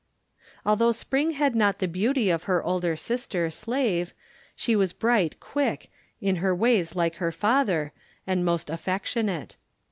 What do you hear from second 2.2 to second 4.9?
of her older sister, Slave, she